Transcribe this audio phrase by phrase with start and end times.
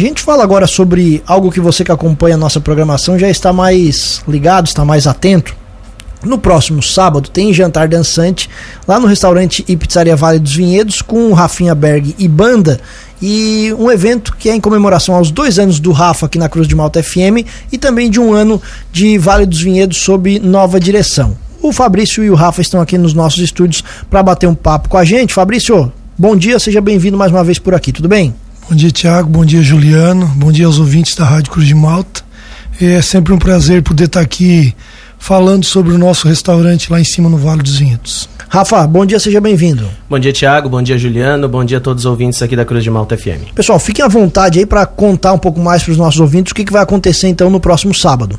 [0.00, 3.52] A gente fala agora sobre algo que você que acompanha a nossa programação já está
[3.52, 5.56] mais ligado, está mais atento.
[6.22, 8.48] No próximo sábado tem jantar dançante
[8.86, 12.80] lá no restaurante e pizzaria Vale dos Vinhedos com Rafinha Berg e banda
[13.20, 16.68] e um evento que é em comemoração aos dois anos do Rafa aqui na Cruz
[16.68, 18.62] de Malta FM e também de um ano
[18.92, 21.36] de Vale dos Vinhedos sob nova direção.
[21.60, 24.96] O Fabrício e o Rafa estão aqui nos nossos estúdios para bater um papo com
[24.96, 25.34] a gente.
[25.34, 28.32] Fabrício, bom dia, seja bem-vindo mais uma vez por aqui, tudo bem?
[28.68, 29.30] Bom dia, Tiago.
[29.30, 30.26] Bom dia, Juliano.
[30.36, 32.20] Bom dia aos ouvintes da Rádio Cruz de Malta.
[32.78, 34.74] É sempre um prazer poder estar aqui
[35.18, 38.28] falando sobre o nosso restaurante lá em cima no Vale dos Vinhedos.
[38.46, 39.88] Rafa, bom dia, seja bem-vindo.
[40.08, 40.68] Bom dia, Tiago.
[40.68, 41.48] Bom dia, Juliano.
[41.48, 43.54] Bom dia a todos os ouvintes aqui da Cruz de Malta FM.
[43.54, 46.54] Pessoal, fiquem à vontade aí para contar um pouco mais para os nossos ouvintes o
[46.54, 48.38] que, que vai acontecer então no próximo sábado.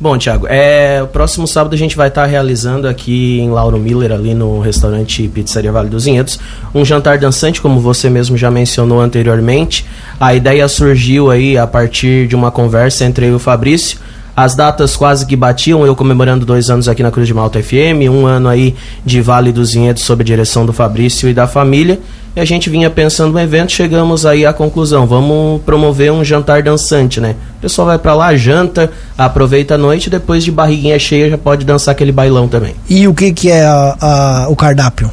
[0.00, 3.78] Bom, Thiago, é, o próximo sábado a gente vai estar tá realizando aqui em Lauro
[3.78, 6.40] Miller, ali no restaurante Pizzaria Vale dos Vinhedos,
[6.74, 9.84] um jantar dançante, como você mesmo já mencionou anteriormente.
[10.18, 13.98] A ideia surgiu aí a partir de uma conversa entre eu e o Fabrício.
[14.34, 18.08] As datas quase que batiam, eu comemorando dois anos aqui na Cruz de Malta FM,
[18.10, 21.98] um ano aí de Vale dos Vinhedos sob a direção do Fabrício e da família
[22.34, 26.62] e a gente vinha pensando no evento, chegamos aí à conclusão, vamos promover um jantar
[26.62, 27.34] dançante, né?
[27.58, 31.64] O pessoal vai para lá, janta, aproveita a noite, depois de barriguinha cheia já pode
[31.64, 32.74] dançar aquele bailão também.
[32.88, 35.10] E o que que é a, a, o cardápio?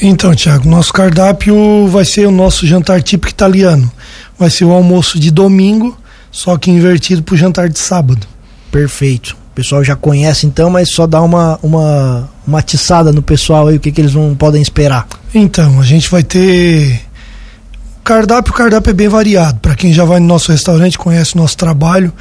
[0.00, 3.90] Então, Tiago, nosso cardápio vai ser o nosso jantar típico italiano.
[4.38, 5.96] Vai ser o almoço de domingo,
[6.30, 8.26] só que invertido para o jantar de sábado.
[8.70, 9.36] Perfeito.
[9.52, 13.76] O pessoal já conhece então, mas só dá uma, uma, uma atiçada no pessoal aí,
[13.76, 15.06] o que, que eles não podem esperar.
[15.34, 17.00] Então, a gente vai ter.
[18.04, 19.58] Cardápio, o cardápio é bem variado.
[19.58, 22.12] Para quem já vai no nosso restaurante, conhece o nosso trabalho.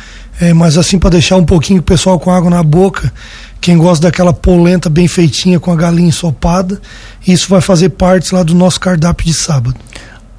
[0.41, 3.13] É, mas assim, para deixar um pouquinho o pessoal com água na boca,
[3.61, 6.81] quem gosta daquela polenta bem feitinha com a galinha ensopada,
[7.25, 9.75] isso vai fazer parte lá do nosso cardápio de sábado.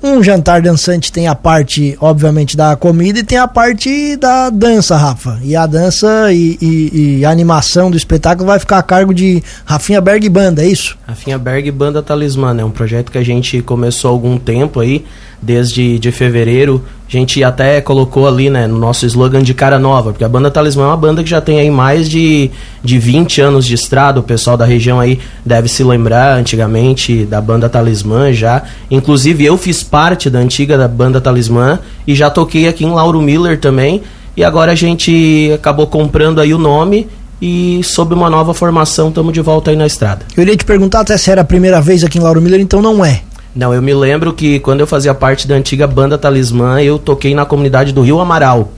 [0.06, 4.98] Um jantar dançante tem a parte, obviamente, da comida e tem a parte da dança,
[4.98, 5.40] Rafa.
[5.42, 9.42] E a dança e, e, e a animação do espetáculo vai ficar a cargo de
[9.64, 10.98] Rafinha Berg Banda, é isso?
[11.06, 15.06] Rafinha Berg Banda Talismã, é um projeto que a gente começou há algum tempo aí,
[15.40, 16.84] desde de fevereiro.
[17.14, 20.50] A gente até colocou ali, né, no nosso slogan de cara nova, porque a banda
[20.50, 22.50] Talismã é uma banda que já tem aí mais de,
[22.82, 24.18] de 20 anos de estrada.
[24.18, 28.64] O pessoal da região aí deve se lembrar antigamente da banda Talismã já.
[28.90, 33.22] Inclusive eu fiz parte da antiga da banda Talismã e já toquei aqui em Lauro
[33.22, 34.02] Miller também.
[34.36, 37.06] E agora a gente acabou comprando aí o nome
[37.40, 40.26] e sob uma nova formação estamos de volta aí na estrada.
[40.36, 42.82] Eu iria te perguntar até se era a primeira vez aqui em Lauro Miller, então
[42.82, 43.22] não é.
[43.54, 47.34] Não, eu me lembro que quando eu fazia parte da antiga banda Talismã, eu toquei
[47.34, 48.72] na comunidade do Rio Amaral.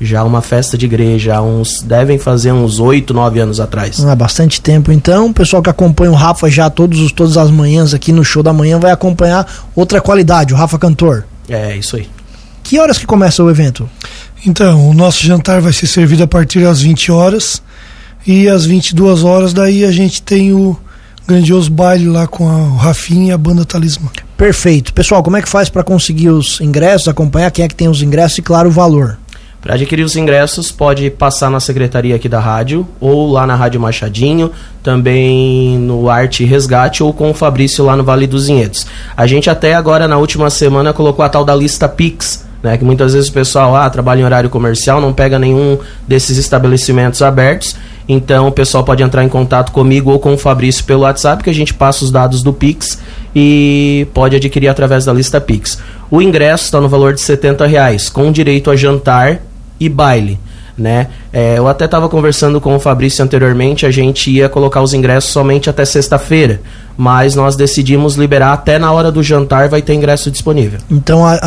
[0.00, 4.04] Já uma festa de igreja, uns devem fazer uns oito, nove anos atrás.
[4.04, 5.26] Há bastante tempo, então.
[5.26, 8.52] O pessoal que acompanha o Rafa já todos, todas as manhãs aqui no show da
[8.52, 11.24] manhã vai acompanhar outra qualidade, o Rafa Cantor.
[11.48, 12.08] É, isso aí.
[12.62, 13.88] Que horas que começa o evento?
[14.46, 17.62] Então, o nosso jantar vai ser servido a partir das 20 horas.
[18.26, 20.76] E às 22 horas, daí a gente tem o
[21.32, 24.10] grandioso baile lá com a, o Rafinha e a banda Talismã.
[24.36, 24.92] Perfeito.
[24.92, 28.02] Pessoal, como é que faz para conseguir os ingressos, acompanhar quem é que tem os
[28.02, 29.18] ingressos e, claro, o valor?
[29.62, 33.80] Para adquirir os ingressos, pode passar na secretaria aqui da rádio ou lá na Rádio
[33.80, 34.50] Machadinho,
[34.82, 38.88] também no Arte Resgate ou com o Fabrício lá no Vale dos Vinhedos.
[39.16, 42.84] A gente até agora, na última semana, colocou a tal da lista Pix, né, que
[42.84, 47.76] muitas vezes o pessoal ah, trabalha em horário comercial, não pega nenhum desses estabelecimentos abertos.
[48.08, 51.50] Então o pessoal pode entrar em contato comigo ou com o Fabrício pelo WhatsApp, que
[51.50, 52.98] a gente passa os dados do Pix
[53.34, 55.78] e pode adquirir através da lista Pix.
[56.10, 59.40] O ingresso está no valor de 70 reais, com direito a jantar
[59.78, 60.38] e baile
[60.76, 61.08] né?
[61.32, 65.30] É, eu até estava conversando com o Fabrício anteriormente, a gente ia colocar os ingressos
[65.30, 66.60] somente até sexta-feira,
[66.96, 70.78] mas nós decidimos liberar até na hora do jantar vai ter ingresso disponível.
[70.90, 71.38] Então, a, a,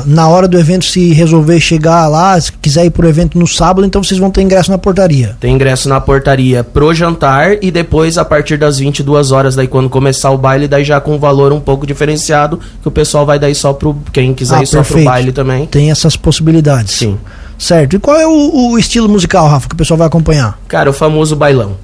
[0.00, 3.46] a, na hora do evento, se resolver chegar lá, se quiser ir pro evento no
[3.46, 5.36] sábado, então vocês vão ter ingresso na portaria.
[5.40, 9.88] Tem ingresso na portaria pro jantar e depois, a partir das 22 horas, daí quando
[9.88, 13.38] começar o baile, daí já com um valor um pouco diferenciado, que o pessoal vai
[13.38, 14.86] daí só pro quem quiser ah, ir perfeito.
[14.86, 15.66] só pro baile também.
[15.66, 16.94] Tem essas possibilidades.
[16.94, 17.18] Sim.
[17.58, 17.96] Certo.
[17.96, 20.58] E qual é o, o, estilo musical, Rafa, que o pessoal vai acompanhar?
[20.68, 21.76] Cara, o famoso bailão.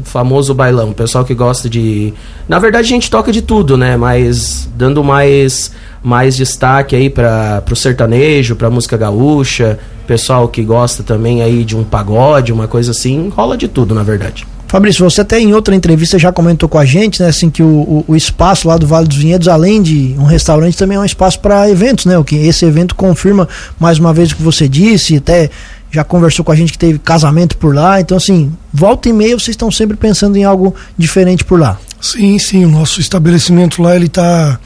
[0.00, 0.90] O famoso bailão.
[0.90, 2.14] O pessoal que gosta de.
[2.48, 3.96] Na verdade, a gente toca de tudo, né?
[3.96, 5.72] Mas dando mais,
[6.02, 9.78] mais destaque aí para o sertanejo, pra música gaúcha.
[10.06, 13.28] Pessoal que gosta também aí de um pagode, uma coisa assim.
[13.28, 14.46] Rola de tudo, na verdade.
[14.68, 17.66] Fabrício, você até em outra entrevista já comentou com a gente, né, assim, que o,
[17.66, 21.04] o, o espaço lá do Vale dos Vinhedos, além de um restaurante, também é um
[21.04, 22.18] espaço para eventos, né?
[22.18, 23.48] O que esse evento confirma
[23.80, 25.48] mais uma vez o que você disse, até
[25.90, 27.98] já conversou com a gente que teve casamento por lá.
[27.98, 31.78] Então, assim, volta e meia vocês estão sempre pensando em algo diferente por lá.
[31.98, 32.66] Sim, sim.
[32.66, 34.60] O nosso estabelecimento lá ele está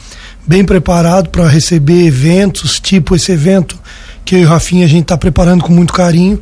[0.44, 3.78] bem preparado para receber eventos, tipo esse evento
[4.24, 6.40] que eu e o Rafinha a gente está preparando com muito carinho,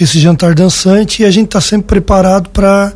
[0.00, 2.92] esse jantar dançante, e a gente está sempre preparado para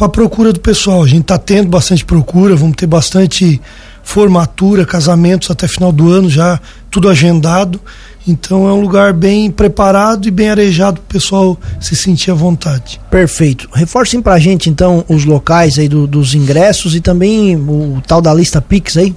[0.00, 1.02] a procura do pessoal.
[1.02, 3.60] A gente está tendo bastante procura, vamos ter bastante
[4.02, 6.60] formatura, casamentos até final do ano já,
[6.90, 7.80] tudo agendado.
[8.26, 12.34] Então é um lugar bem preparado e bem arejado para o pessoal se sentir à
[12.34, 13.00] vontade.
[13.10, 13.68] Perfeito.
[13.72, 18.20] Reforcem para a gente então os locais aí do, dos ingressos e também o tal
[18.20, 19.14] da lista Pix aí.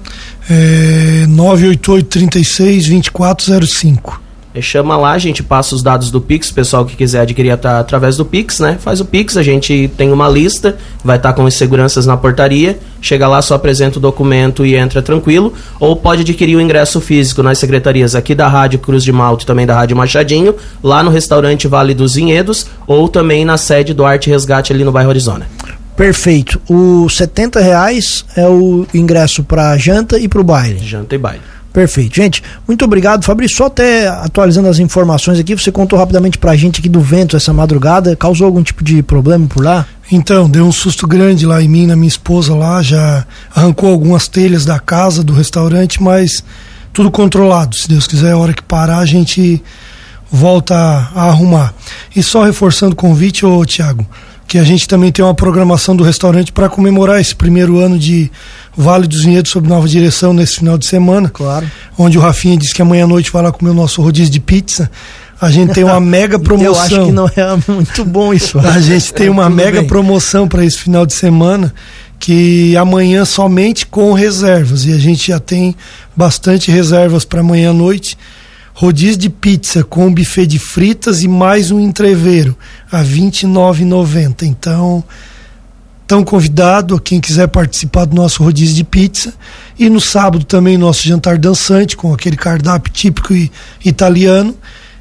[0.51, 4.25] É 988 36 2405.
[4.61, 8.25] Chama lá, a gente passa os dados do Pix, pessoal que quiser adquirir através do
[8.25, 8.76] Pix, né?
[8.81, 12.17] Faz o Pix, a gente tem uma lista, vai estar tá com as seguranças na
[12.17, 12.79] portaria.
[13.00, 15.53] Chega lá, só apresenta o documento e entra tranquilo.
[15.79, 19.47] Ou pode adquirir o ingresso físico nas secretarias aqui da Rádio Cruz de Malta e
[19.47, 24.05] também da Rádio Machadinho, lá no restaurante Vale dos Vinhedos, ou também na sede do
[24.05, 25.47] Arte Resgate ali no bairro Arizona.
[25.97, 26.61] Perfeito.
[26.69, 30.79] O 70 reais é o ingresso para janta e para o baile.
[30.79, 31.56] Janta e baile.
[31.76, 32.17] Perfeito.
[32.17, 33.23] Gente, muito obrigado.
[33.23, 37.37] Fabrício, só até atualizando as informações aqui, você contou rapidamente pra gente aqui do vento
[37.37, 38.17] essa madrugada.
[38.17, 39.84] Causou algum tipo de problema por lá?
[40.11, 44.26] Então, deu um susto grande lá em mim, na minha esposa lá, já arrancou algumas
[44.26, 46.43] telhas da casa, do restaurante, mas
[46.94, 47.76] tudo controlado.
[47.76, 49.62] Se Deus quiser, a hora que parar, a gente
[50.32, 51.75] volta a, arrumar.
[52.17, 54.06] E só reforçando o convite, ô Tiago,
[54.47, 58.31] que a gente também tem uma programação do restaurante para comemorar esse primeiro ano de
[58.77, 61.29] Vale dos Vinhedos sob nova direção nesse final de semana.
[61.29, 61.69] Claro.
[61.99, 64.41] Onde o Rafinha disse que amanhã à noite vai lá comer o nosso rodízio de
[64.41, 64.91] pizza.
[65.41, 66.75] A gente tem uma mega promoção.
[66.75, 68.59] Eu acho que não é muito bom isso.
[68.59, 69.89] a gente tem uma mega bem.
[69.89, 71.75] promoção para esse final de semana
[72.19, 75.75] que amanhã somente com reservas e a gente já tem
[76.17, 78.17] bastante reservas para amanhã à noite
[78.78, 82.55] rodízio de pizza com buffet de fritas e mais um entreveiro
[82.93, 84.43] a R$ 29,90.
[84.43, 85.02] Então,
[86.06, 89.32] tão convidado quem quiser participar do nosso rodízio de pizza.
[89.78, 93.32] E no sábado também nosso jantar dançante com aquele cardápio típico
[93.82, 94.55] italiano.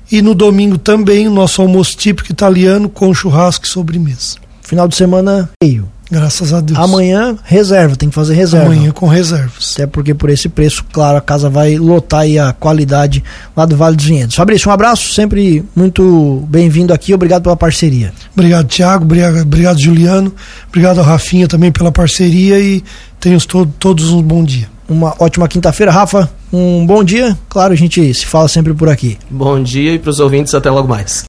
[0.10, 4.38] E no domingo também o nosso almoço típico italiano com churrasco e sobremesa.
[4.62, 5.95] Final de semana meio.
[6.10, 6.78] Graças a Deus.
[6.78, 8.68] Amanhã, reserva, tem que fazer reserva.
[8.68, 9.74] Amanhã com reservas.
[9.74, 13.24] Até porque por esse preço, claro, a casa vai lotar aí a qualidade
[13.56, 14.36] lá do Vale dos Vinhedos.
[14.36, 18.14] Fabrício, um abraço, sempre muito bem-vindo aqui, obrigado pela parceria.
[18.34, 20.34] Obrigado, Tiago, obrigado, Juliano,
[20.68, 22.84] obrigado ao Rafinha também pela parceria e
[23.20, 24.70] tenham to todos um bom dia.
[24.88, 27.36] Uma ótima quinta-feira, Rafa, um bom dia.
[27.50, 29.18] Claro, a gente se fala sempre por aqui.
[29.30, 31.24] Bom dia e para os ouvintes, até logo mais.